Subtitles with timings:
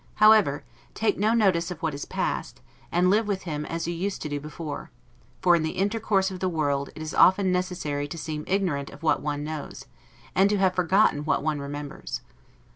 [0.15, 0.63] However,
[0.95, 2.59] take no notice of what is passed,
[2.91, 4.89] and live with him as you used to do before;
[5.43, 9.03] for, in the intercourse of the world, it is often necessary to seem ignorant of
[9.03, 9.85] what one knows,
[10.33, 12.21] and to have forgotten what one remembers.